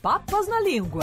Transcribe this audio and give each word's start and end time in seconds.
Papas 0.00 0.46
na 0.46 0.60
Língua, 0.60 1.02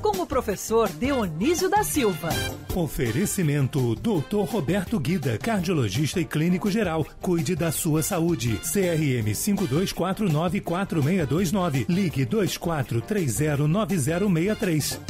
com 0.00 0.22
o 0.22 0.26
professor 0.26 0.88
Dionísio 0.88 1.68
da 1.68 1.82
Silva. 1.82 2.28
Oferecimento 2.72 3.96
Dr. 3.96 4.44
Roberto 4.48 5.00
Guida, 5.00 5.36
cardiologista 5.36 6.20
e 6.20 6.24
clínico 6.24 6.70
geral. 6.70 7.04
Cuide 7.20 7.56
da 7.56 7.72
sua 7.72 8.00
saúde. 8.00 8.56
CRM 8.58 9.34
52494629. 9.34 11.86
Ligue 11.88 12.24
24309063. 12.26 15.00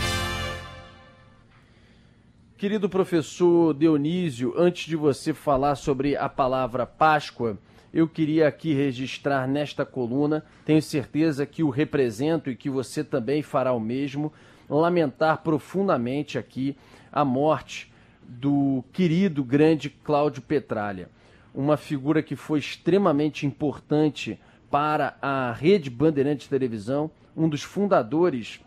Querido 2.57 2.89
professor 2.89 3.75
Dionísio, 3.75 4.55
antes 4.57 4.87
de 4.87 4.97
você 4.97 5.35
falar 5.35 5.75
sobre 5.75 6.17
a 6.17 6.31
palavra 6.31 6.87
Páscoa, 6.87 7.59
eu 7.93 8.07
queria 8.07 8.47
aqui 8.47 8.75
registrar 8.75 9.47
nesta 9.47 9.85
coluna, 9.85 10.45
tenho 10.65 10.83
certeza 10.83 11.47
que 11.47 11.63
o 11.63 11.71
represento 11.71 12.51
e 12.51 12.57
que 12.57 12.69
você 12.69 13.03
também 13.03 13.43
fará 13.43 13.73
o 13.73 13.81
mesmo, 13.81 14.33
lamentar 14.69 15.39
profundamente 15.39 16.39
aqui 16.39 16.77
a 17.11 17.25
morte 17.25 17.91
do 18.23 18.85
querido 18.93 19.43
grande 19.43 19.89
Cláudio 19.89 20.43
Petralha, 20.43 21.09
uma 21.55 21.77
figura 21.77 22.23
que 22.23 22.37
foi 22.37 22.59
extremamente 22.59 23.47
importante 23.47 24.39
para 24.71 25.17
a 25.23 25.53
Rede 25.53 25.89
Bandeirantes 25.89 26.45
de 26.45 26.51
Televisão, 26.51 27.11
um 27.35 27.49
dos 27.49 27.63
fundadores 27.63 28.61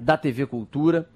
da 0.00 0.16
TV 0.16 0.46
Cultura, 0.46 1.08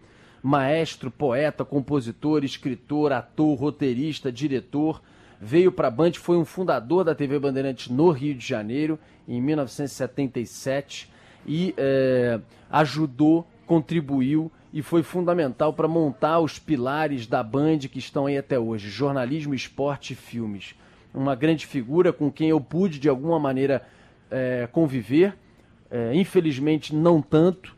maestro, 0.43 1.11
poeta, 1.11 1.65
compositor, 1.65 2.45
escritor, 2.45 3.13
ator, 3.13 3.59
roteirista, 3.59 4.31
diretor. 4.31 5.03
Veio 5.41 5.71
para 5.71 5.89
a 5.89 5.91
Band, 5.91 6.13
foi 6.15 6.37
um 6.37 6.45
fundador 6.45 7.05
da 7.05 7.15
TV 7.15 7.39
Bandeirantes 7.39 7.89
no 7.89 8.11
Rio 8.11 8.35
de 8.35 8.47
Janeiro, 8.47 8.99
em 9.29 9.41
1977, 9.41 11.11
e 11.47 11.75
é, 11.77 12.41
ajudou, 12.71 13.47
contribuiu 13.67 14.51
e 14.73 14.83
foi 14.83 15.03
fundamental 15.03 15.73
para 15.73 15.89
montar 15.89 16.41
os 16.41 16.59
pilares 16.59 17.27
da 17.27 17.43
Band 17.43 17.79
que 17.79 17.99
estão 17.99 18.27
aí 18.27 18.37
até 18.37 18.59
hoje: 18.59 18.89
jornalismo, 18.89 19.55
esporte 19.55 20.13
e 20.13 20.17
filmes. 20.17 20.75
Uma 21.15 21.35
grande 21.35 21.67
figura 21.67 22.13
com 22.13 22.31
quem 22.31 22.51
eu 22.51 22.61
pude, 22.61 22.99
de 22.99 23.09
alguma 23.09 23.39
maneira, 23.39 23.83
é, 24.31 24.69
conviver. 24.71 25.35
É, 25.91 26.15
infelizmente, 26.15 26.95
não 26.95 27.23
tanto, 27.23 27.75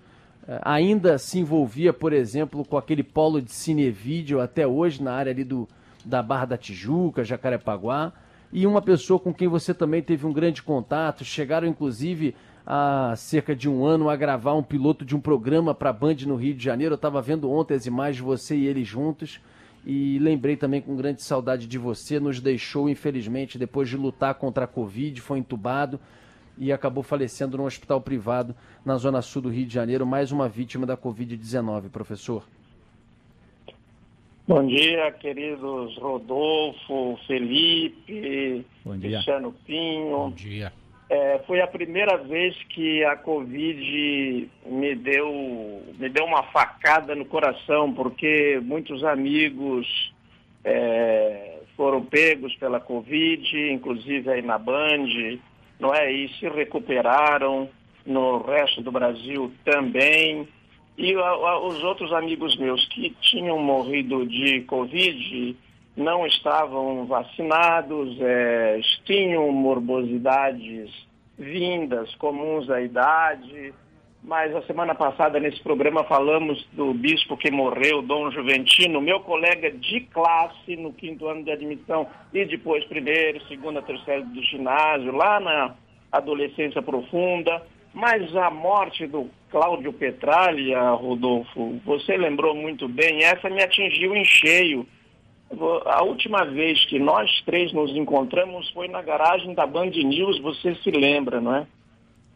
é, 0.46 0.58
ainda 0.62 1.18
se 1.18 1.38
envolvia, 1.38 1.92
por 1.92 2.12
exemplo, 2.12 2.64
com 2.64 2.76
aquele 2.76 3.02
polo 3.02 3.40
de 3.40 3.52
cinevídeo 3.52 4.40
até 4.40 4.66
hoje 4.66 5.02
na 5.02 5.12
área 5.12 5.30
ali 5.30 5.44
do, 5.44 5.68
da 6.08 6.22
Barra 6.22 6.46
da 6.46 6.56
Tijuca, 6.56 7.22
Jacarepaguá, 7.22 8.12
e 8.50 8.66
uma 8.66 8.80
pessoa 8.80 9.20
com 9.20 9.32
quem 9.32 9.46
você 9.46 9.74
também 9.74 10.02
teve 10.02 10.26
um 10.26 10.32
grande 10.32 10.62
contato, 10.62 11.22
chegaram 11.22 11.68
inclusive 11.68 12.34
há 12.66 13.12
cerca 13.14 13.54
de 13.54 13.68
um 13.68 13.84
ano 13.84 14.08
a 14.08 14.16
gravar 14.16 14.54
um 14.54 14.62
piloto 14.62 15.04
de 15.04 15.14
um 15.14 15.20
programa 15.20 15.74
para 15.74 15.90
a 15.90 15.92
Band 15.92 16.16
no 16.26 16.34
Rio 16.34 16.54
de 16.54 16.64
Janeiro. 16.64 16.94
Eu 16.94 16.96
estava 16.96 17.20
vendo 17.20 17.50
ontem 17.50 17.74
as 17.74 17.84
imagens 17.84 18.16
de 18.16 18.22
você 18.22 18.56
e 18.56 18.66
ele 18.66 18.84
juntos 18.84 19.38
e 19.84 20.18
lembrei 20.18 20.56
também 20.56 20.80
com 20.80 20.96
grande 20.96 21.22
saudade 21.22 21.66
de 21.66 21.78
você. 21.78 22.18
Nos 22.18 22.40
deixou, 22.40 22.88
infelizmente, 22.88 23.58
depois 23.58 23.90
de 23.90 23.98
lutar 23.98 24.34
contra 24.34 24.64
a 24.64 24.68
Covid, 24.68 25.20
foi 25.20 25.38
entubado 25.38 26.00
e 26.56 26.72
acabou 26.72 27.02
falecendo 27.02 27.58
num 27.58 27.64
hospital 27.64 28.00
privado 28.00 28.54
na 28.82 28.96
zona 28.96 29.20
sul 29.20 29.42
do 29.42 29.50
Rio 29.50 29.66
de 29.66 29.74
Janeiro, 29.74 30.06
mais 30.06 30.32
uma 30.32 30.48
vítima 30.48 30.86
da 30.86 30.96
Covid-19, 30.96 31.90
professor. 31.90 32.44
Bom 34.48 34.66
dia, 34.66 35.12
queridos 35.12 35.94
Rodolfo, 35.98 37.20
Felipe, 37.26 38.64
Cristiano 38.98 39.54
Pinho. 39.66 40.16
Bom 40.16 40.30
dia. 40.30 40.72
É, 41.10 41.38
foi 41.46 41.60
a 41.60 41.66
primeira 41.66 42.16
vez 42.16 42.56
que 42.70 43.04
a 43.04 43.14
Covid 43.14 44.50
me 44.64 44.94
deu, 44.94 45.82
me 45.98 46.08
deu 46.08 46.24
uma 46.24 46.44
facada 46.44 47.14
no 47.14 47.26
coração, 47.26 47.92
porque 47.92 48.58
muitos 48.64 49.04
amigos 49.04 50.14
é, 50.64 51.58
foram 51.76 52.02
pegos 52.02 52.54
pela 52.56 52.80
Covid, 52.80 53.70
inclusive 53.70 54.30
aí 54.30 54.40
na 54.40 54.56
Band, 54.56 55.38
não 55.78 55.94
é? 55.94 56.10
E 56.10 56.26
se 56.38 56.48
recuperaram 56.48 57.68
no 58.06 58.38
resto 58.38 58.80
do 58.80 58.90
Brasil 58.90 59.52
também. 59.62 60.48
E 60.98 61.14
a, 61.14 61.20
a, 61.20 61.60
os 61.60 61.80
outros 61.84 62.12
amigos 62.12 62.56
meus 62.56 62.84
que 62.88 63.10
tinham 63.20 63.56
morrido 63.56 64.26
de 64.26 64.62
Covid 64.62 65.56
não 65.96 66.26
estavam 66.26 67.06
vacinados, 67.06 68.16
é, 68.20 68.80
tinham 69.04 69.48
morbosidades 69.52 70.90
vindas 71.38 72.12
comuns 72.16 72.68
à 72.68 72.80
idade. 72.80 73.72
Mas 74.24 74.54
a 74.56 74.62
semana 74.62 74.92
passada, 74.92 75.38
nesse 75.38 75.62
programa, 75.62 76.02
falamos 76.02 76.66
do 76.72 76.92
bispo 76.92 77.36
que 77.36 77.52
morreu, 77.52 78.02
Dom 78.02 78.32
Juventino, 78.32 79.00
meu 79.00 79.20
colega 79.20 79.70
de 79.70 80.00
classe 80.00 80.74
no 80.76 80.92
quinto 80.92 81.28
ano 81.28 81.44
de 81.44 81.52
admissão 81.52 82.08
e 82.34 82.44
depois 82.44 82.84
primeiro, 82.86 83.40
segunda, 83.46 83.80
terceira 83.80 84.24
do 84.24 84.42
ginásio, 84.42 85.12
lá 85.12 85.38
na 85.38 85.76
adolescência 86.10 86.82
profunda. 86.82 87.62
Mas 87.92 88.34
a 88.36 88.50
morte 88.50 89.06
do 89.06 89.28
Cláudio 89.50 89.92
Petralha, 89.92 90.90
Rodolfo, 90.90 91.80
você 91.84 92.16
lembrou 92.16 92.54
muito 92.54 92.88
bem, 92.88 93.24
essa 93.24 93.48
me 93.48 93.62
atingiu 93.62 94.14
em 94.14 94.24
cheio. 94.24 94.86
A 95.86 96.02
última 96.04 96.44
vez 96.44 96.84
que 96.86 96.98
nós 96.98 97.30
três 97.46 97.72
nos 97.72 97.90
encontramos 97.96 98.70
foi 98.70 98.86
na 98.88 99.00
garagem 99.00 99.54
da 99.54 99.66
Band 99.66 99.90
News, 99.90 100.38
você 100.40 100.74
se 100.76 100.90
lembra, 100.90 101.40
não 101.40 101.54
é? 101.54 101.66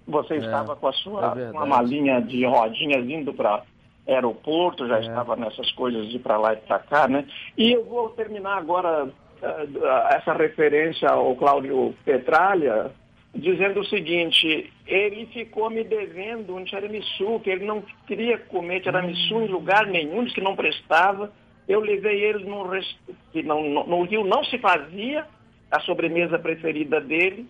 Você 0.08 0.34
é, 0.34 0.38
estava 0.38 0.74
com 0.74 0.88
a 0.88 0.92
sua 0.92 1.34
é 1.38 1.50
uma 1.50 1.66
malinha 1.66 2.20
de 2.20 2.44
rodinhas 2.44 3.08
indo 3.08 3.32
para 3.34 3.62
aeroporto, 4.08 4.88
já 4.88 4.96
é. 4.96 5.00
estava 5.02 5.36
nessas 5.36 5.70
coisas 5.72 6.08
de 6.08 6.18
para 6.18 6.38
lá 6.38 6.54
e 6.54 6.56
para 6.56 6.78
cá, 6.78 7.06
né? 7.06 7.26
E 7.56 7.72
eu 7.72 7.84
vou 7.84 8.08
terminar 8.10 8.58
agora 8.58 9.04
uh, 9.04 9.86
essa 10.10 10.32
referência 10.32 11.08
ao 11.08 11.36
Cláudio 11.36 11.94
Petralha, 12.04 12.90
dizendo 13.34 13.80
o 13.80 13.84
seguinte, 13.86 14.72
ele 14.86 15.26
ficou 15.26 15.70
me 15.70 15.82
devendo 15.82 16.54
um 16.54 16.64
tiramisu, 16.64 17.40
que 17.40 17.50
ele 17.50 17.64
não 17.64 17.82
queria 18.06 18.38
comer 18.38 18.80
tiramisu 18.80 19.40
em 19.40 19.48
lugar 19.48 19.86
nenhum, 19.86 20.24
que 20.26 20.40
não 20.40 20.54
prestava. 20.54 21.32
Eu 21.66 21.80
levei 21.80 22.24
ele 22.24 22.44
num 22.44 22.68
rest... 22.68 22.96
que 23.32 23.42
não, 23.42 23.62
no, 23.62 23.86
no 23.86 24.02
Rio 24.02 24.24
não 24.24 24.44
se 24.44 24.58
fazia 24.58 25.26
a 25.70 25.80
sobremesa 25.80 26.38
preferida 26.38 27.00
dele. 27.00 27.46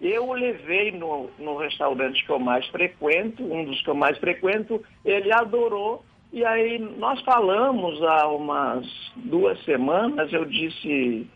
Eu 0.00 0.28
o 0.28 0.32
levei 0.32 0.90
no, 0.90 1.30
no 1.38 1.56
restaurante 1.56 2.24
que 2.26 2.30
eu 2.30 2.38
mais 2.38 2.66
frequento, 2.66 3.42
um 3.42 3.64
dos 3.64 3.80
que 3.82 3.88
eu 3.88 3.94
mais 3.94 4.18
frequento, 4.18 4.82
ele 5.04 5.32
adorou. 5.32 6.04
E 6.32 6.44
aí 6.44 6.78
nós 6.78 7.20
falamos 7.22 8.02
há 8.02 8.26
umas 8.26 8.86
duas 9.16 9.62
semanas, 9.64 10.32
eu 10.32 10.44
disse, 10.44 11.26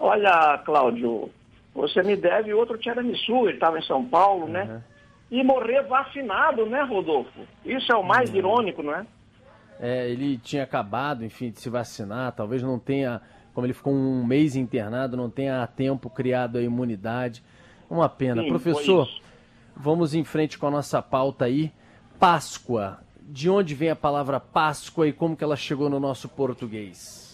olha, 0.00 0.58
Cláudio, 0.64 1.30
você 1.74 2.02
me 2.02 2.16
deve 2.16 2.52
outro 2.52 2.76
tiramisu, 2.76 3.46
ele 3.46 3.54
estava 3.54 3.78
em 3.78 3.82
São 3.82 4.04
Paulo, 4.04 4.46
né? 4.46 4.64
Uhum. 4.64 4.80
E 5.30 5.42
morrer 5.42 5.82
vacinado, 5.82 6.66
né, 6.66 6.82
Rodolfo? 6.82 7.40
Isso 7.64 7.90
é 7.90 7.96
o 7.96 8.02
mais 8.02 8.30
uhum. 8.30 8.36
irônico, 8.36 8.82
não 8.82 8.94
é? 8.94 9.06
É, 9.80 10.08
ele 10.08 10.36
tinha 10.38 10.62
acabado, 10.62 11.24
enfim, 11.24 11.50
de 11.50 11.60
se 11.60 11.70
vacinar, 11.70 12.32
talvez 12.32 12.62
não 12.62 12.78
tenha, 12.78 13.20
como 13.54 13.66
ele 13.66 13.72
ficou 13.72 13.92
um 13.92 14.24
mês 14.24 14.54
internado, 14.54 15.16
não 15.16 15.30
tenha 15.30 15.62
a 15.62 15.66
tempo 15.66 16.10
criado 16.10 16.58
a 16.58 16.62
imunidade. 16.62 17.42
Uma 17.88 18.08
pena. 18.08 18.42
Sim, 18.42 18.48
Professor, 18.48 19.08
vamos 19.74 20.14
em 20.14 20.24
frente 20.24 20.58
com 20.58 20.66
a 20.66 20.70
nossa 20.70 21.00
pauta 21.02 21.46
aí. 21.46 21.72
Páscoa. 22.18 23.00
De 23.20 23.48
onde 23.48 23.74
vem 23.74 23.88
a 23.88 23.96
palavra 23.96 24.38
Páscoa 24.38 25.08
e 25.08 25.12
como 25.12 25.36
que 25.36 25.42
ela 25.42 25.56
chegou 25.56 25.88
no 25.88 25.98
nosso 25.98 26.28
português? 26.28 27.31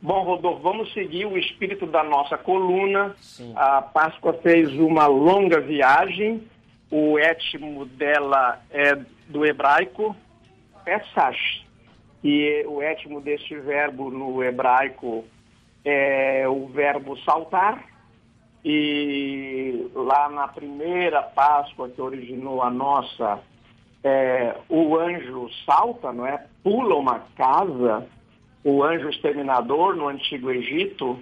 Bom, 0.00 0.22
Rodolfo, 0.22 0.62
vamos 0.62 0.92
seguir 0.92 1.26
o 1.26 1.36
espírito 1.36 1.84
da 1.84 2.04
nossa 2.04 2.38
coluna. 2.38 3.16
Sim. 3.18 3.52
A 3.56 3.82
Páscoa 3.82 4.32
fez 4.34 4.72
uma 4.74 5.06
longa 5.06 5.60
viagem. 5.60 6.46
O 6.90 7.18
étimo 7.18 7.84
dela 7.84 8.60
é 8.70 8.96
do 9.28 9.44
hebraico 9.44 10.14
Pesach. 10.84 11.66
E 12.22 12.64
o 12.68 12.80
étimo 12.80 13.20
deste 13.20 13.58
verbo 13.58 14.08
no 14.08 14.42
hebraico 14.42 15.24
é 15.84 16.48
o 16.48 16.68
verbo 16.68 17.18
saltar. 17.18 17.84
E 18.64 19.90
lá 19.94 20.28
na 20.28 20.46
primeira 20.46 21.22
Páscoa 21.22 21.88
que 21.88 22.00
originou 22.00 22.62
a 22.62 22.70
nossa, 22.70 23.40
é, 24.04 24.54
o 24.68 24.96
anjo 24.96 25.48
salta, 25.66 26.12
não 26.12 26.24
é? 26.24 26.44
Pula 26.62 26.94
uma 26.94 27.20
casa 27.36 28.06
o 28.64 28.82
anjo 28.82 29.08
exterminador 29.08 29.96
no 29.96 30.08
Antigo 30.08 30.50
Egito, 30.50 31.18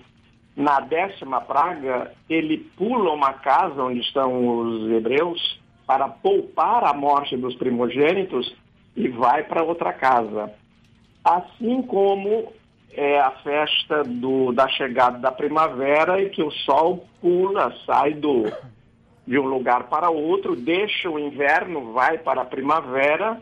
na 0.56 0.80
décima 0.80 1.40
praga, 1.40 2.12
ele 2.28 2.58
pula 2.76 3.12
uma 3.12 3.34
casa 3.34 3.82
onde 3.82 4.00
estão 4.00 4.58
os 4.58 4.90
hebreus 4.90 5.60
para 5.86 6.08
poupar 6.08 6.84
a 6.84 6.94
morte 6.94 7.36
dos 7.36 7.54
primogênitos 7.54 8.54
e 8.96 9.08
vai 9.08 9.44
para 9.44 9.62
outra 9.62 9.92
casa. 9.92 10.50
Assim 11.22 11.82
como 11.82 12.52
é 12.92 13.20
a 13.20 13.30
festa 13.30 14.02
do, 14.02 14.52
da 14.52 14.66
chegada 14.68 15.18
da 15.18 15.30
primavera 15.30 16.20
e 16.22 16.30
que 16.30 16.42
o 16.42 16.50
sol 16.50 17.06
pula, 17.20 17.74
sai 17.84 18.14
do, 18.14 18.44
de 19.26 19.38
um 19.38 19.44
lugar 19.44 19.84
para 19.84 20.08
outro, 20.08 20.56
deixa 20.56 21.10
o 21.10 21.18
inverno, 21.18 21.92
vai 21.92 22.16
para 22.16 22.40
a 22.40 22.46
primavera 22.46 23.40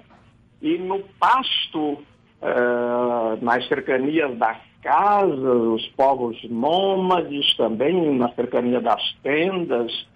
e 0.61 0.77
no 0.77 1.01
pasto, 1.21 1.99
uh, 2.45 3.45
nas 3.45 3.67
cercanias 3.67 4.37
das 4.37 4.59
casas, 4.83 5.33
os 5.41 5.87
povos 5.97 6.39
nômades 6.45 7.57
também, 7.57 8.17
na 8.17 8.29
cercania 8.35 8.81
das 8.81 9.03
tendas, 9.23 10.07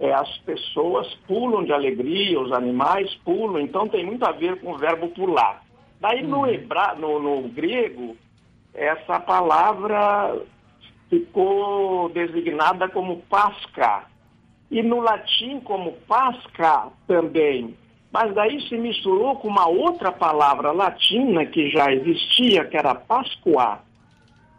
é, 0.00 0.12
as 0.12 0.36
pessoas 0.38 1.14
pulam 1.26 1.64
de 1.64 1.72
alegria, 1.72 2.38
os 2.40 2.52
animais 2.52 3.14
pulam, 3.24 3.60
então 3.60 3.88
tem 3.88 4.04
muito 4.04 4.24
a 4.24 4.32
ver 4.32 4.60
com 4.60 4.72
o 4.72 4.78
verbo 4.78 5.08
pular. 5.08 5.62
Daí 6.00 6.22
no, 6.22 6.40
uhum. 6.40 6.46
hebra, 6.46 6.94
no, 6.96 7.18
no 7.20 7.48
grego, 7.48 8.16
essa 8.74 9.18
palavra 9.20 10.36
ficou 11.08 12.08
designada 12.10 12.88
como 12.88 13.22
Pasca. 13.30 14.04
E 14.70 14.82
no 14.82 15.00
latim 15.00 15.60
como 15.60 15.92
Pasca 16.06 16.88
também. 17.06 17.74
Mas 18.18 18.32
daí 18.32 18.58
se 18.66 18.78
misturou 18.78 19.36
com 19.36 19.46
uma 19.46 19.68
outra 19.68 20.10
palavra 20.10 20.72
latina 20.72 21.44
que 21.44 21.68
já 21.68 21.92
existia, 21.92 22.64
que 22.64 22.74
era 22.74 22.94
Pascua. 22.94 23.80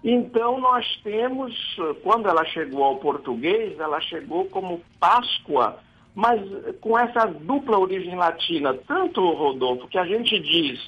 Então 0.03 0.59
nós 0.59 0.85
temos, 1.03 1.55
quando 2.03 2.29
ela 2.29 2.45
chegou 2.45 2.83
ao 2.83 2.97
português, 2.97 3.79
ela 3.79 3.99
chegou 3.99 4.45
como 4.45 4.79
Páscoa, 4.99 5.79
mas 6.13 6.39
com 6.79 6.99
essa 6.99 7.25
dupla 7.25 7.79
origem 7.79 8.15
latina, 8.15 8.75
tanto, 8.87 9.27
Rodolfo, 9.27 9.87
que 9.87 9.97
a 9.97 10.05
gente 10.05 10.37
diz 10.39 10.79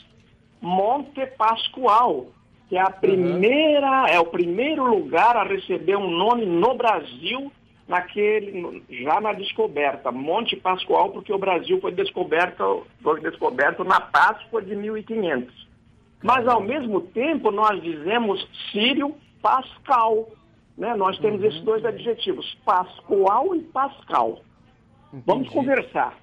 Monte 0.62 1.26
Pascoal, 1.26 2.28
que 2.70 2.78
é 2.78 2.82
a 2.82 2.92
primeira, 2.92 4.02
uhum. 4.02 4.08
é 4.10 4.20
o 4.20 4.26
primeiro 4.26 4.84
lugar 4.86 5.36
a 5.36 5.44
receber 5.44 5.98
um 5.98 6.12
nome 6.12 6.46
no 6.46 6.76
Brasil 6.76 7.52
naquele, 7.90 8.84
já 8.88 9.20
na 9.20 9.34
descoberta, 9.34 10.12
Monte 10.12 10.56
Pascoal, 10.56 11.10
porque 11.10 11.34
o 11.34 11.40
Brasil 11.40 11.82
foi 11.82 11.92
descoberto, 11.92 12.86
foi 13.02 13.20
descoberto 13.20 13.84
na 13.84 14.00
Páscoa 14.00 14.62
de 14.62 14.76
1500. 14.76 15.68
Mas, 16.22 16.48
ao 16.48 16.62
mesmo 16.62 17.02
tempo, 17.02 17.50
nós 17.50 17.82
dizemos 17.82 18.48
Sírio 18.72 19.16
Pascal. 19.42 20.30
Né? 20.78 20.96
Nós 20.96 21.18
temos 21.18 21.42
uhum. 21.42 21.48
esses 21.48 21.62
dois 21.62 21.84
adjetivos, 21.84 22.56
Pascoal 22.64 23.56
e 23.56 23.62
Pascal. 23.64 24.40
Entendi. 25.08 25.24
Vamos 25.26 25.50
conversar. 25.50 26.16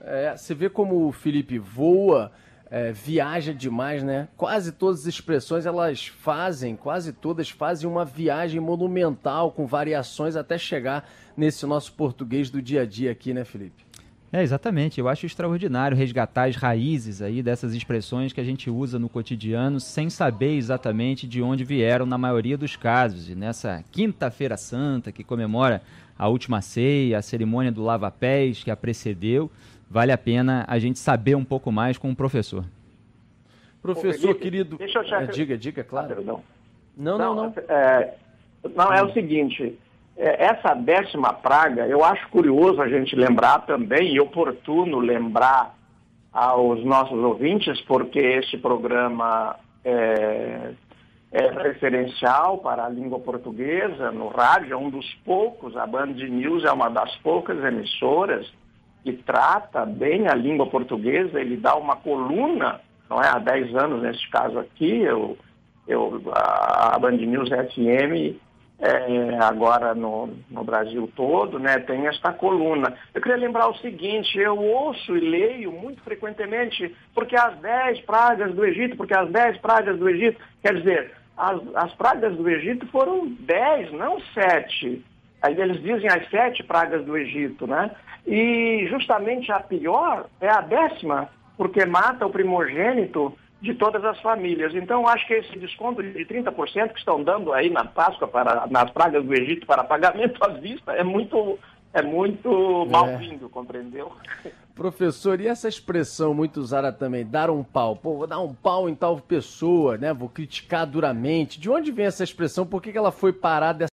É, 0.00 0.36
você 0.36 0.54
vê 0.54 0.70
como 0.70 1.08
o 1.08 1.12
Felipe 1.12 1.58
voa, 1.58 2.30
é, 2.70 2.92
viaja 2.92 3.52
demais, 3.52 4.02
né? 4.02 4.28
Quase 4.36 4.72
todas 4.72 5.00
as 5.00 5.06
expressões 5.06 5.66
elas 5.66 6.06
fazem, 6.06 6.76
quase 6.76 7.12
todas 7.12 7.50
fazem 7.50 7.90
uma 7.90 8.04
viagem 8.04 8.60
monumental 8.60 9.50
com 9.50 9.66
variações 9.66 10.36
até 10.36 10.56
chegar 10.56 11.08
nesse 11.36 11.66
nosso 11.66 11.92
português 11.92 12.48
do 12.48 12.62
dia 12.62 12.82
a 12.82 12.86
dia 12.86 13.10
aqui, 13.10 13.34
né, 13.34 13.44
Felipe? 13.44 13.90
É, 14.32 14.44
exatamente. 14.44 15.00
Eu 15.00 15.08
acho 15.08 15.26
extraordinário 15.26 15.96
resgatar 15.96 16.48
as 16.48 16.54
raízes 16.54 17.20
aí 17.20 17.42
dessas 17.42 17.74
expressões 17.74 18.32
que 18.32 18.40
a 18.40 18.44
gente 18.44 18.70
usa 18.70 18.96
no 18.96 19.08
cotidiano 19.08 19.80
sem 19.80 20.08
saber 20.08 20.56
exatamente 20.56 21.26
de 21.26 21.42
onde 21.42 21.64
vieram 21.64 22.06
na 22.06 22.16
maioria 22.16 22.56
dos 22.56 22.76
casos. 22.76 23.28
E 23.28 23.34
nessa 23.34 23.84
quinta-feira 23.90 24.56
santa 24.56 25.10
que 25.10 25.24
comemora 25.24 25.82
a 26.16 26.28
última 26.28 26.62
ceia, 26.62 27.18
a 27.18 27.22
cerimônia 27.22 27.72
do 27.72 27.82
lava-pés 27.82 28.62
que 28.62 28.70
a 28.70 28.76
precedeu, 28.76 29.50
vale 29.90 30.12
a 30.12 30.18
pena 30.18 30.64
a 30.68 30.78
gente 30.78 30.98
saber 30.98 31.34
um 31.34 31.44
pouco 31.44 31.70
mais 31.72 31.98
com 31.98 32.10
o 32.10 32.16
professor. 32.16 32.64
Professor, 33.82 34.20
Felipe, 34.20 34.40
querido. 34.40 34.78
Deixa 34.78 35.00
eu 35.00 35.04
já... 35.04 35.22
É, 35.22 35.26
diga, 35.26 35.58
diga, 35.58 35.82
claro. 35.82 36.16
Ah, 36.18 36.22
não, 36.22 36.42
não, 36.96 37.18
não. 37.18 37.34
não. 37.34 37.54
É, 37.68 38.14
não, 38.76 38.92
é 38.92 39.02
o 39.02 39.12
seguinte 39.12 39.76
é, 40.20 40.44
essa 40.44 40.74
décima 40.74 41.32
praga, 41.32 41.86
eu 41.86 42.04
acho 42.04 42.28
curioso 42.28 42.82
a 42.82 42.88
gente 42.88 43.16
lembrar 43.16 43.60
também, 43.60 44.14
e 44.14 44.20
oportuno 44.20 44.98
lembrar 44.98 45.74
aos 46.30 46.84
nossos 46.84 47.18
ouvintes, 47.18 47.80
porque 47.82 48.18
esse 48.18 48.58
programa 48.58 49.56
é, 49.82 50.72
é, 51.32 51.50
referencial 51.62 52.58
para 52.58 52.84
a 52.84 52.88
língua 52.90 53.18
portuguesa 53.18 54.12
no 54.12 54.28
rádio, 54.28 54.74
é 54.74 54.76
um 54.76 54.90
dos 54.90 55.10
poucos, 55.24 55.74
a 55.74 55.86
Band 55.86 56.12
News 56.12 56.64
é 56.64 56.70
uma 56.70 56.90
das 56.90 57.16
poucas 57.16 57.58
emissoras 57.64 58.46
que 59.02 59.12
trata 59.12 59.84
bem 59.86 60.28
a 60.28 60.34
língua 60.34 60.66
portuguesa, 60.66 61.40
ele 61.40 61.56
dá 61.56 61.74
uma 61.76 61.96
coluna, 61.96 62.80
não 63.08 63.20
é? 63.20 63.28
Há 63.28 63.38
10 63.38 63.74
anos, 63.74 64.02
nesse 64.02 64.28
caso 64.30 64.58
aqui, 64.58 65.00
eu, 65.00 65.36
eu, 65.86 66.22
a 66.32 66.98
Band 66.98 67.12
News 67.12 67.48
FM 67.48 68.36
é, 68.80 69.38
agora 69.42 69.94
no, 69.94 70.30
no, 70.50 70.64
Brasil 70.64 71.10
todo, 71.14 71.58
né, 71.58 71.78
tem 71.80 72.06
esta 72.06 72.32
coluna. 72.32 72.94
Eu 73.14 73.20
queria 73.20 73.36
lembrar 73.36 73.68
o 73.68 73.76
seguinte, 73.76 74.38
eu 74.38 74.56
ouço 74.56 75.16
e 75.16 75.20
leio 75.20 75.70
muito 75.70 76.02
frequentemente, 76.02 76.94
porque 77.14 77.36
as 77.36 77.58
dez 77.58 78.00
pragas 78.00 78.54
do 78.54 78.64
Egito, 78.64 78.96
porque 78.96 79.14
as 79.14 79.30
dez 79.30 79.58
pragas 79.58 79.98
do 79.98 80.08
Egito, 80.08 80.40
quer 80.62 80.76
dizer, 80.76 81.12
as, 81.36 81.60
as 81.74 81.92
pragas 81.94 82.34
do 82.36 82.48
Egito 82.48 82.86
foram 82.86 83.26
dez, 83.40 83.92
não 83.92 84.18
sete. 84.32 85.04
Aí 85.42 85.58
eles 85.58 85.80
dizem 85.82 86.08
as 86.08 86.28
sete 86.30 86.62
pragas 86.62 87.04
do 87.04 87.16
Egito, 87.16 87.66
né? 87.66 87.90
E 88.26 88.86
justamente 88.90 89.50
a 89.50 89.60
pior 89.60 90.26
é 90.40 90.48
a 90.48 90.60
décima, 90.60 91.28
porque 91.56 91.84
mata 91.86 92.26
o 92.26 92.30
primogênito 92.30 93.34
de 93.60 93.74
todas 93.74 94.04
as 94.04 94.18
famílias. 94.20 94.74
Então, 94.74 95.06
acho 95.06 95.26
que 95.26 95.34
esse 95.34 95.58
desconto 95.58 96.02
de 96.02 96.24
30% 96.24 96.92
que 96.92 96.98
estão 96.98 97.22
dando 97.22 97.52
aí 97.52 97.70
na 97.70 97.84
Páscoa, 97.84 98.26
para, 98.26 98.66
nas 98.68 98.90
pragas 98.90 99.24
do 99.24 99.34
Egito, 99.34 99.66
para 99.66 99.84
pagamento 99.84 100.42
à 100.42 100.48
vista, 100.48 100.92
é 100.92 101.04
muito, 101.04 101.58
é 101.92 102.02
muito 102.02 102.84
é. 102.86 102.90
mal-vindo, 102.90 103.48
compreendeu? 103.48 104.12
Professor, 104.74 105.38
e 105.40 105.46
essa 105.46 105.68
expressão 105.68 106.32
muito 106.32 106.58
usada 106.58 106.90
também, 106.90 107.26
dar 107.26 107.50
um 107.50 107.62
pau? 107.62 107.96
Pô, 107.96 108.16
vou 108.16 108.26
dar 108.26 108.40
um 108.40 108.54
pau 108.54 108.88
em 108.88 108.94
tal 108.94 109.18
pessoa, 109.20 109.98
né? 109.98 110.14
Vou 110.14 110.28
criticar 110.28 110.86
duramente. 110.86 111.60
De 111.60 111.68
onde 111.68 111.92
vem 111.92 112.06
essa 112.06 112.24
expressão? 112.24 112.66
Por 112.66 112.80
que, 112.80 112.92
que 112.92 112.96
ela 112.96 113.12
foi 113.12 113.30
parar 113.30 113.74
dessa 113.74 113.89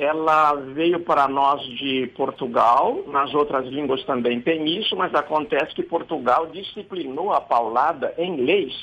ela 0.00 0.54
veio 0.54 1.00
para 1.00 1.28
nós 1.28 1.60
de 1.76 2.10
Portugal, 2.16 3.04
nas 3.08 3.34
outras 3.34 3.66
línguas 3.66 4.02
também 4.04 4.40
tem 4.40 4.66
isso, 4.78 4.96
mas 4.96 5.14
acontece 5.14 5.74
que 5.74 5.82
Portugal 5.82 6.46
disciplinou 6.46 7.34
a 7.34 7.40
paulada 7.40 8.14
em 8.16 8.36
leis, 8.36 8.74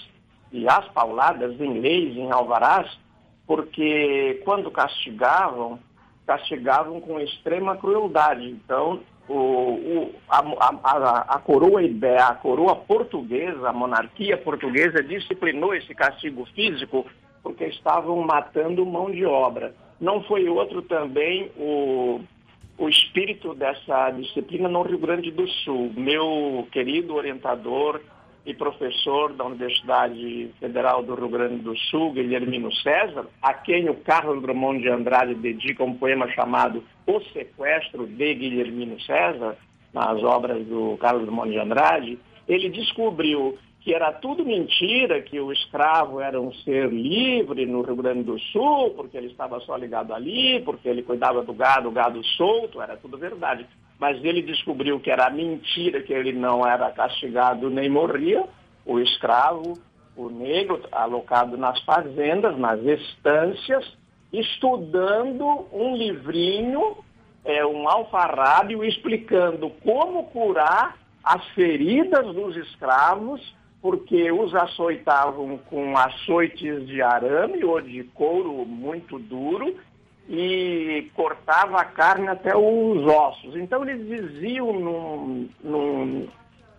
e 0.52 0.68
as 0.69 0.88
pauladas 0.90 1.60
em 1.60 1.80
leis, 1.80 2.16
em 2.16 2.31
alvarás, 2.31 2.88
porque 3.48 4.40
quando 4.46 4.69
castigavam, 4.69 5.80
castigavam 6.28 7.02
com 7.02 7.20
extrema 7.20 7.75
crueldade. 7.78 8.48
Então, 8.48 9.00
o, 9.28 9.34
o, 9.34 10.16
a, 10.30 10.40
a, 10.40 11.36
a, 11.36 11.39
coroa 11.39 11.82
a 11.82 12.36
coroa 12.36 12.75
portuguesa, 12.75 13.70
a 13.70 13.74
monarquia 13.74 14.38
portuguesa 14.38 15.01
disciplinou 15.01 15.74
esse 15.74 15.96
castigo 15.96 16.46
físico 16.53 17.08
porque 17.41 17.65
estavam 17.65 18.22
matando 18.22 18.86
mão 18.86 19.10
de 19.10 19.25
obra 19.25 19.74
não 20.00 20.24
foi 20.24 20.48
outro 20.48 20.82
também 20.82 21.51
o, 21.58 22.22
o 22.77 22.89
espírito 22.89 23.54
dessa 23.54 24.12
disciplina 24.12 24.70
no 24.70 24.84
Rio 24.84 25.00
Grande 25.00 25.32
do 25.32 25.48
Sul. 25.48 25.92
Meu 25.96 26.68
querido 26.72 27.16
orientador 27.16 28.01
e 28.46 28.54
professor 28.54 29.34
da 29.34 29.44
Universidade 29.44 30.50
Federal 30.60 31.04
do 31.04 31.16
Rio 31.16 31.27
Grande 31.27 31.58
do 31.58 31.75
Sul, 31.77 32.13
Guilhermino 32.13 32.74
César, 32.75 33.27
a 33.42 33.54
quem 33.54 33.89
o 33.89 33.96
Carlos 33.96 34.42
Drummond 34.42 34.82
de 34.82 34.89
Andrade 34.89 35.36
dedica 35.36 35.84
um 35.84 35.96
poema 35.96 36.30
chamado 36.30 36.82
O 37.06 37.20
Sequestro 37.34 38.08
de 38.08 38.34
Guilhermino 38.36 39.00
César, 39.01 39.58
nas 39.94 40.24
obras 40.24 40.66
do 40.66 40.96
Carlos 40.98 41.25
Drummond 41.25 41.51
de 41.51 41.60
Andrade, 41.60 42.20
ele 42.48 42.70
descobriu 42.70 43.58
que 43.88 43.94
era 43.94 44.12
tudo 44.12 44.44
mentira, 44.44 45.22
que 45.22 45.39
o 45.39 45.50
escravo 45.50 46.20
era 46.20 46.41
um 46.41 46.51
ser 46.56 46.91
livre 46.91 47.65
no 47.65 47.84
Rio 47.84 47.96
Grande 47.96 48.24
do 48.24 48.38
Sul, 48.38 48.89
porque 48.98 49.15
ele 49.15 49.27
estava 49.27 49.62
só 49.62 49.77
ligado 49.77 50.13
ali, 50.13 50.62
porque 50.65 50.89
ele 50.89 51.03
cuidava 51.03 51.41
do 51.41 51.53
gado, 51.53 51.88
o 51.88 51.91
gado 51.94 52.22
solto, 52.36 52.82
era 52.82 52.98
tudo 52.98 53.17
verdade. 53.17 53.65
Mas 53.98 54.22
ele 54.25 54.41
descobriu 54.41 55.00
que 55.00 55.10
era 55.10 55.29
mentira, 55.29 56.01
que 56.01 56.12
ele 56.12 56.34
não 56.34 56.67
era 56.67 56.91
castigado 56.91 57.70
nem 57.70 57.88
morria, 57.89 58.44
o 58.86 59.00
escravo, 59.00 59.79
o 60.17 60.27
negro, 60.29 60.82
alocado 60.91 61.56
nas 61.56 61.82
fazendas, 61.86 62.58
nas 62.58 62.82
estâncias, 62.84 63.86
estudando 64.34 65.65
um 65.72 65.96
livrinho, 65.96 66.98
é, 67.46 67.65
um 67.65 67.88
alfarrábio, 67.88 68.84
explicando 68.84 69.70
como 69.82 70.25
curar 70.25 70.98
as 71.24 71.46
feridas 71.51 72.25
dos 72.36 72.58
escravos 72.58 73.56
porque 73.81 74.31
os 74.31 74.53
açoitavam 74.55 75.57
com 75.69 75.98
açoites 75.98 76.88
de 76.88 77.01
arame 77.01 77.63
ou 77.63 77.79
de 77.79 78.03
couro 78.03 78.65
muito 78.65 79.19
duro 79.19 79.75
e 80.29 81.10
cortava 81.15 81.79
a 81.79 81.86
carne 81.86 82.27
até 82.27 82.55
os 82.55 83.05
ossos. 83.05 83.55
Então 83.55 83.88
eles 83.88 84.05
diziam 84.07 84.74
num, 84.74 85.50
num, 85.63 86.27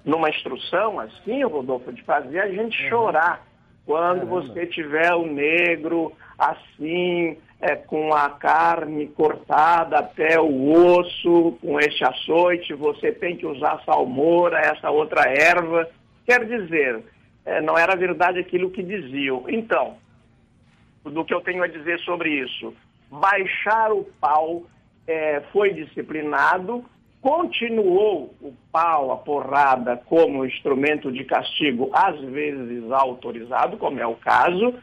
numa 0.04 0.28
instrução 0.28 1.00
assim, 1.00 1.42
Rodolfo, 1.44 1.92
de 1.92 2.02
fazer 2.02 2.40
a 2.40 2.48
gente 2.48 2.82
uhum. 2.84 2.88
chorar 2.88 3.46
quando 3.86 4.26
Caramba. 4.26 4.42
você 4.42 4.66
tiver 4.66 5.14
o 5.14 5.26
negro 5.26 6.12
assim, 6.38 7.38
é, 7.60 7.74
com 7.74 8.12
a 8.12 8.30
carne 8.30 9.06
cortada 9.08 9.98
até 9.98 10.38
o 10.38 10.72
osso, 10.72 11.56
com 11.60 11.80
este 11.80 12.04
açoite, 12.04 12.74
você 12.74 13.10
tem 13.10 13.36
que 13.36 13.46
usar 13.46 13.82
salmoura, 13.84 14.58
essa 14.58 14.90
outra 14.90 15.22
erva. 15.28 15.88
Quer 16.28 16.44
dizer, 16.44 17.02
é, 17.46 17.62
não 17.62 17.78
era 17.78 17.96
verdade 17.96 18.38
aquilo 18.38 18.70
que 18.70 18.82
diziam. 18.82 19.46
Então, 19.48 19.96
do 21.02 21.24
que 21.24 21.32
eu 21.32 21.40
tenho 21.40 21.62
a 21.62 21.66
dizer 21.66 21.98
sobre 22.00 22.28
isso, 22.28 22.74
baixar 23.10 23.90
o 23.90 24.04
pau 24.20 24.64
é, 25.06 25.40
foi 25.50 25.72
disciplinado, 25.72 26.84
continuou 27.22 28.34
o 28.42 28.52
pau, 28.70 29.10
a 29.10 29.16
porrada, 29.16 29.96
como 30.04 30.44
instrumento 30.44 31.10
de 31.10 31.24
castigo, 31.24 31.88
às 31.94 32.20
vezes 32.20 32.92
autorizado, 32.92 33.78
como 33.78 33.98
é 33.98 34.06
o 34.06 34.16
caso, 34.16 34.74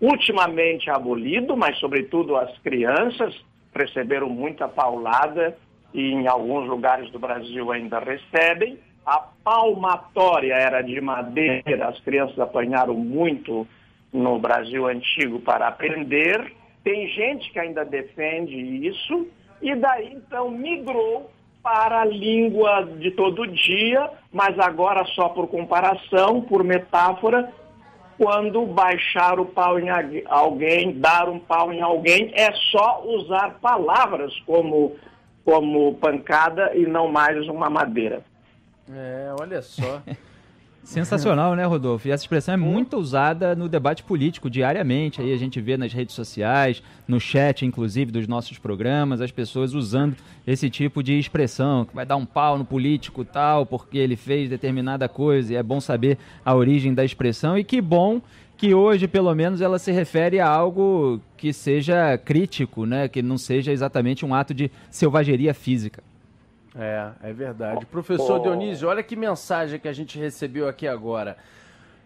ultimamente 0.00 0.88
abolido, 0.88 1.54
mas 1.54 1.78
sobretudo 1.78 2.34
as 2.34 2.56
crianças 2.60 3.38
receberam 3.74 4.30
muita 4.30 4.66
paulada 4.66 5.54
e 5.92 6.12
em 6.12 6.26
alguns 6.26 6.66
lugares 6.66 7.10
do 7.10 7.18
Brasil 7.18 7.70
ainda 7.70 7.98
recebem. 7.98 8.78
A 9.08 9.26
palmatória 9.42 10.52
era 10.52 10.82
de 10.82 11.00
madeira, 11.00 11.88
as 11.88 11.98
crianças 12.00 12.38
apanharam 12.38 12.92
muito 12.92 13.66
no 14.12 14.38
Brasil 14.38 14.86
antigo 14.86 15.40
para 15.40 15.66
aprender. 15.66 16.52
Tem 16.84 17.08
gente 17.08 17.50
que 17.50 17.58
ainda 17.58 17.86
defende 17.86 18.54
isso, 18.86 19.26
e 19.62 19.74
daí 19.74 20.12
então 20.12 20.50
migrou 20.50 21.30
para 21.62 22.02
a 22.02 22.04
língua 22.04 22.86
de 22.98 23.10
todo 23.12 23.46
dia, 23.46 24.10
mas 24.30 24.58
agora 24.58 25.02
só 25.14 25.30
por 25.30 25.48
comparação, 25.48 26.42
por 26.42 26.62
metáfora, 26.62 27.50
quando 28.18 28.66
baixar 28.66 29.40
o 29.40 29.46
pau 29.46 29.80
em 29.80 29.88
alguém, 30.28 31.00
dar 31.00 31.30
um 31.30 31.38
pau 31.38 31.72
em 31.72 31.80
alguém, 31.80 32.30
é 32.34 32.52
só 32.70 33.02
usar 33.06 33.58
palavras 33.58 34.38
como, 34.40 34.96
como 35.46 35.94
pancada 35.94 36.76
e 36.76 36.84
não 36.86 37.08
mais 37.10 37.48
uma 37.48 37.70
madeira. 37.70 38.22
É, 38.92 39.34
olha 39.38 39.62
só. 39.62 40.02
Sensacional, 40.88 41.54
né, 41.54 41.66
Rodolfo? 41.66 42.08
E 42.08 42.10
essa 42.10 42.24
expressão 42.24 42.54
é 42.54 42.56
muito 42.56 42.96
usada 42.96 43.54
no 43.54 43.68
debate 43.68 44.02
político 44.02 44.48
diariamente. 44.48 45.20
Aí 45.20 45.34
a 45.34 45.36
gente 45.36 45.60
vê 45.60 45.76
nas 45.76 45.92
redes 45.92 46.14
sociais, 46.14 46.82
no 47.06 47.20
chat, 47.20 47.66
inclusive, 47.66 48.10
dos 48.10 48.26
nossos 48.26 48.56
programas, 48.56 49.20
as 49.20 49.30
pessoas 49.30 49.74
usando 49.74 50.16
esse 50.46 50.70
tipo 50.70 51.02
de 51.02 51.18
expressão, 51.18 51.84
que 51.84 51.94
vai 51.94 52.06
dar 52.06 52.16
um 52.16 52.24
pau 52.24 52.56
no 52.56 52.64
político 52.64 53.22
tal, 53.22 53.66
porque 53.66 53.98
ele 53.98 54.16
fez 54.16 54.48
determinada 54.48 55.06
coisa. 55.10 55.52
E 55.52 55.56
é 55.56 55.62
bom 55.62 55.78
saber 55.78 56.16
a 56.42 56.54
origem 56.54 56.94
da 56.94 57.04
expressão. 57.04 57.58
E 57.58 57.64
que 57.64 57.82
bom 57.82 58.22
que 58.56 58.72
hoje, 58.72 59.06
pelo 59.06 59.34
menos, 59.34 59.60
ela 59.60 59.78
se 59.78 59.92
refere 59.92 60.40
a 60.40 60.48
algo 60.48 61.20
que 61.36 61.52
seja 61.52 62.16
crítico, 62.16 62.86
né? 62.86 63.08
Que 63.08 63.20
não 63.20 63.36
seja 63.36 63.70
exatamente 63.72 64.24
um 64.24 64.34
ato 64.34 64.54
de 64.54 64.70
selvageria 64.90 65.52
física. 65.52 66.02
É, 66.76 67.10
é 67.22 67.32
verdade. 67.32 67.86
Professor 67.86 68.40
Dionísio, 68.40 68.88
olha 68.88 69.02
que 69.02 69.16
mensagem 69.16 69.78
que 69.78 69.88
a 69.88 69.92
gente 69.92 70.18
recebeu 70.18 70.68
aqui 70.68 70.86
agora. 70.86 71.36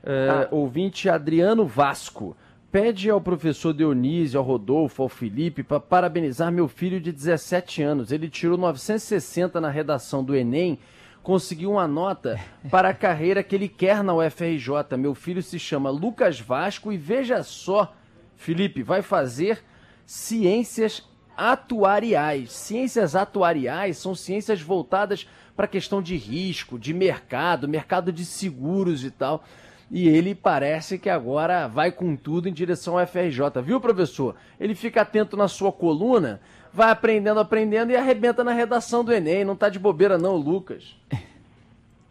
É, 0.03 0.29
ah. 0.29 0.49
Ouvinte 0.51 1.09
Adriano 1.09 1.67
Vasco. 1.67 2.37
Pede 2.71 3.11
ao 3.11 3.21
professor 3.21 3.75
Dionísio, 3.75 4.41
ao 4.41 4.47
Rodolfo, 4.47 5.03
ao 5.03 5.09
Felipe, 5.09 5.63
para 5.63 5.79
parabenizar 5.79 6.51
meu 6.51 6.67
filho 6.67 6.99
de 6.99 7.13
17 7.13 7.83
anos. 7.83 8.11
Ele 8.11 8.31
tirou 8.31 8.57
960 8.57 9.61
na 9.61 9.69
redação 9.69 10.25
do 10.25 10.35
Enem, 10.35 10.79
conseguiu 11.23 11.73
uma 11.73 11.87
nota 11.87 12.41
para 12.71 12.89
a 12.89 12.95
carreira 12.95 13.43
que 13.43 13.55
ele 13.55 13.69
quer 13.69 14.03
na 14.03 14.15
UFRJ. 14.15 14.97
Meu 14.97 15.15
filho 15.15 15.43
se 15.43 15.59
chama 15.59 15.91
Lucas 15.91 16.41
Vasco 16.41 16.91
e 16.91 16.97
veja 16.97 17.43
só, 17.43 17.95
Felipe, 18.37 18.83
vai 18.83 19.03
fazer 19.03 19.63
ciências 20.07 21.07
atuariais. 21.37 22.53
Ciências 22.53 23.15
atuariais 23.17 23.99
são 23.99 24.15
ciências 24.15 24.61
voltadas 24.61 25.27
para 25.57 25.67
a 25.67 25.69
questão 25.69 26.03
de 26.03 26.17
risco, 26.17 26.79
de 26.79 26.95
mercado, 26.95 27.69
mercado 27.69 28.13
de 28.13 28.25
seguros 28.25 29.05
e 29.05 29.11
tal. 29.11 29.45
E 29.91 30.09
ele 30.09 30.35
parece 30.35 30.99
que 30.99 31.11
agora 31.11 31.69
vai 31.69 31.93
com 31.93 32.17
tudo 32.17 32.49
em 32.49 32.53
direção 32.53 32.99
ao 32.99 33.07
FRJ, 33.07 33.61
viu, 33.63 33.79
professor? 33.79 34.35
Ele 34.59 34.75
fica 34.75 35.03
atento 35.03 35.37
na 35.37 35.49
sua 35.49 35.71
coluna, 35.71 36.41
vai 36.73 36.91
aprendendo, 36.91 37.39
aprendendo 37.39 37.93
e 37.93 37.97
arrebenta 37.97 38.43
na 38.43 38.53
redação 38.53 39.05
do 39.05 39.13
Enem. 39.13 39.45
Não 39.45 39.55
tá 39.55 39.69
de 39.69 39.79
bobeira, 39.79 40.17
não, 40.17 40.37
Lucas. 40.37 40.97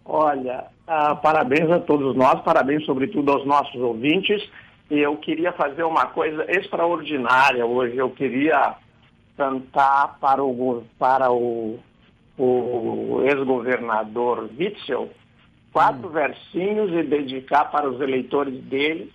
Olha, 0.06 0.66
ah, 0.86 1.16
parabéns 1.16 1.72
a 1.72 1.80
todos 1.80 2.16
nós, 2.16 2.42
parabéns 2.42 2.86
sobretudo 2.86 3.32
aos 3.32 3.46
nossos 3.46 3.82
ouvintes. 3.82 4.48
E 4.92 5.00
eu 5.00 5.16
queria 5.18 5.52
fazer 5.54 5.84
uma 5.84 6.06
coisa 6.06 6.46
extraordinária 6.52 7.66
hoje. 7.66 7.98
Eu 7.98 8.12
queria 8.12 8.76
cantar 9.42 10.20
para 10.20 10.44
o, 10.44 10.84
para 11.00 11.32
o, 11.32 11.80
o 12.38 13.24
ex-governador 13.24 14.48
Witzel 14.56 15.10
quatro 15.74 16.10
hum. 16.10 16.12
versinhos 16.12 16.92
e 16.92 17.02
dedicar 17.02 17.72
para 17.72 17.90
os 17.90 18.00
eleitores 18.00 18.64
dele, 18.66 19.12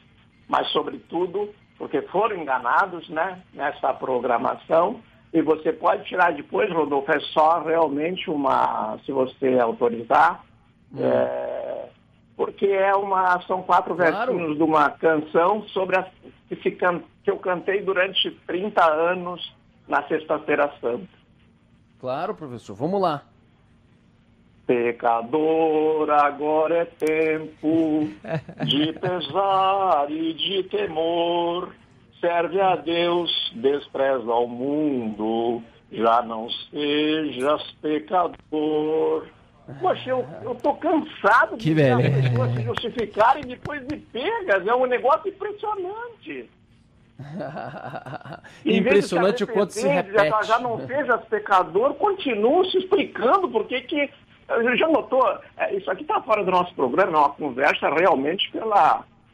mas 0.49 0.67
sobretudo 0.71 1.55
porque 1.79 2.03
foram 2.03 2.37
enganados 2.37 3.09
né, 3.09 3.41
nessa 3.53 3.93
programação. 3.95 5.01
E 5.33 5.43
você 5.43 5.73
pode 5.73 6.05
tirar 6.05 6.33
depois, 6.33 6.73
Rodolfo, 6.73 7.13
é 7.13 7.21
só 7.21 7.63
realmente 7.63 8.31
uma, 8.31 8.99
se 9.05 9.13
você 9.13 9.59
autorizar, 9.61 10.43
hum. 10.93 10.99
é, 11.05 11.89
porque 12.37 12.67
é 12.67 12.95
uma, 12.97 13.41
são 13.43 13.63
quatro 13.63 13.95
claro. 13.95 14.33
versinhos 14.33 14.57
de 14.57 14.63
uma 14.63 14.91
canção 14.91 15.63
sobre 15.69 15.99
a, 15.99 16.07
que, 16.49 16.57
se, 16.57 16.71
que 16.73 17.31
eu 17.31 17.37
cantei 17.39 17.83
durante 17.83 18.31
30 18.47 18.85
anos 18.85 19.55
na 19.89 20.03
Sexta-feira 20.09 20.73
Santa. 20.81 21.09
Claro, 22.01 22.35
professor, 22.35 22.75
vamos 22.75 23.01
lá. 23.01 23.23
Pecador, 24.67 26.11
agora 26.11 26.79
é 26.79 26.85
tempo 26.85 28.09
de 28.67 28.93
pesar 28.95 30.11
e 30.11 30.35
de 30.35 30.63
temor. 30.65 31.75
Serve 32.21 32.61
a 32.61 32.75
Deus, 32.77 33.31
despreza 33.55 34.31
ao 34.31 34.49
mundo, 34.49 35.63
já 35.93 36.23
não 36.23 36.49
sejas 36.71 37.63
pecador. 37.83 39.27
Poxa, 39.81 40.11
eu, 40.11 40.25
eu 40.43 40.55
tô 40.55 40.75
cansado 40.75 41.57
que 41.57 41.75
de 41.75 41.83
as 41.83 42.03
pessoas 42.03 42.55
se 42.55 42.63
justificarem 42.63 43.43
depois 43.45 43.87
de 43.87 43.97
pegas. 43.97 44.67
É 44.67 44.75
um 44.75 44.87
negócio 44.87 45.29
impressionante. 45.29 46.49
Impressionante 48.65 49.45
o 49.45 49.47
quanto 49.47 49.73
se 49.73 49.87
repete. 49.87 50.29
Já, 50.31 50.43
já 50.43 50.59
não 50.59 50.87
seja 50.87 51.19
pecador, 51.19 51.95
continua 51.95 52.65
se 52.71 52.79
explicando 52.79 53.49
por 53.49 53.67
que 53.67 53.81
que... 53.83 54.11
Já 54.77 54.89
notou? 54.89 55.27
É, 55.57 55.75
isso 55.75 55.91
aqui 55.91 56.03
está 56.03 56.21
fora 56.23 56.45
do 56.45 56.51
nosso 56.51 56.75
programa, 56.75 57.17
é 57.17 57.21
uma 57.21 57.31
conversa 57.31 57.89
realmente 57.91 58.51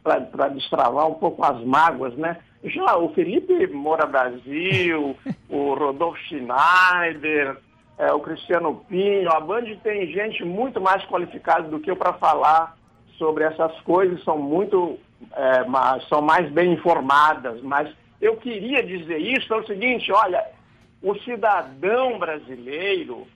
para 0.02 0.48
destravar 0.48 1.06
um 1.06 1.14
pouco 1.14 1.44
as 1.44 1.62
mágoas, 1.64 2.14
né? 2.16 2.38
Já 2.64 2.96
o 2.96 3.12
Felipe 3.12 3.66
Moura 3.66 4.06
Brasil, 4.06 5.16
o 5.50 5.74
Rodolfo 5.74 6.18
Schneider, 6.28 7.58
é, 7.98 8.12
o 8.12 8.20
Cristiano 8.20 8.82
Pinho, 8.88 9.30
a 9.30 9.40
Band 9.40 9.64
tem 9.82 10.06
gente 10.12 10.44
muito 10.44 10.80
mais 10.80 11.04
qualificada 11.04 11.68
do 11.68 11.78
que 11.78 11.90
eu 11.90 11.96
para 11.96 12.14
falar 12.14 12.76
sobre 13.18 13.44
essas 13.44 13.78
coisas, 13.82 14.22
são 14.24 14.38
muito 14.38 14.98
é, 15.34 15.64
mas 15.64 16.06
são 16.08 16.20
mais 16.20 16.50
bem 16.50 16.72
informadas. 16.72 17.60
Mas 17.62 17.92
eu 18.20 18.36
queria 18.36 18.82
dizer 18.82 19.18
isso, 19.18 19.52
é 19.52 19.56
o 19.56 19.66
seguinte, 19.66 20.12
olha, 20.12 20.44
o 21.02 21.14
cidadão 21.20 22.18
brasileiro, 22.18 23.26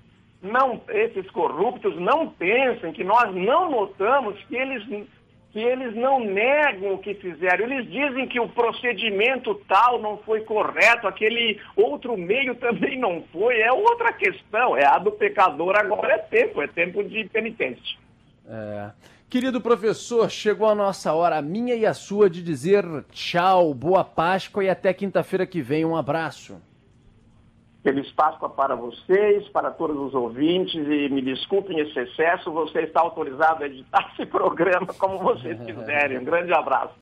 não, 0.41 0.81
esses 0.89 1.29
corruptos 1.31 1.99
não 1.99 2.29
pensem 2.29 2.93
que 2.93 3.03
nós 3.03 3.35
não 3.35 3.71
notamos 3.71 4.39
que 4.45 4.55
eles, 4.55 4.85
que 5.53 5.59
eles 5.59 5.95
não 5.97 6.21
negam 6.21 6.95
o 6.95 6.99
que 6.99 7.15
fizeram. 7.15 7.65
Eles 7.65 7.91
dizem 7.91 8.29
que 8.29 8.39
o 8.39 8.49
procedimento 8.49 9.55
tal 9.67 10.01
não 10.01 10.19
foi 10.19 10.43
correto, 10.43 11.09
aquele 11.09 11.61
outro 11.75 12.17
meio 12.17 12.55
também 12.61 12.99
não 12.99 13.25
foi. 13.33 13.61
É 13.61 13.73
outra 13.73 14.13
questão. 14.13 14.77
É 14.77 14.87
a 14.87 14.99
do 14.99 15.11
pecador, 15.11 15.77
agora 15.77 16.15
é 16.15 16.19
tempo, 16.19 16.63
é 16.63 16.69
tempo 16.69 17.03
de 17.03 17.25
penitência. 17.29 17.99
É. 18.49 18.91
Querido 19.29 19.61
professor, 19.61 20.31
chegou 20.31 20.69
a 20.69 20.75
nossa 20.75 21.13
hora, 21.13 21.39
a 21.39 21.43
minha 21.43 21.75
e 21.75 21.85
a 21.85 21.93
sua, 21.93 22.31
de 22.31 22.41
dizer 22.41 22.85
tchau, 23.11 23.75
boa 23.75 24.05
Páscoa 24.05 24.63
e 24.63 24.71
até 24.71 24.95
quinta-feira 24.95 25.45
que 25.45 25.61
vem. 25.61 25.85
Um 25.85 25.97
abraço. 25.97 26.63
Feliz 27.83 28.09
Páscoa 28.13 28.49
para 28.49 28.77
vocês, 28.77 29.49
para 29.49 29.73
todos 29.73 29.97
os 29.97 30.15
ouvintes 30.15 30.75
e 30.75 31.09
me 31.09 31.21
desculpem 31.23 31.81
esse 31.81 31.99
excesso, 31.99 32.53
você 32.53 32.83
está 32.83 33.01
autorizado 33.01 33.65
a 33.65 33.67
editar 33.67 34.13
esse 34.13 34.27
programa 34.27 34.87
como 34.95 35.19
vocês 35.19 35.59
quiserem. 35.67 36.19
Um 36.19 36.25
grande 36.25 36.53
abraço. 36.53 36.95